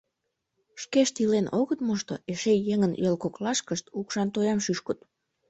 [0.81, 4.99] Шкешт илен огыт мошто, эше еҥын йол коклашкышт укшан тоям шӱшкыт.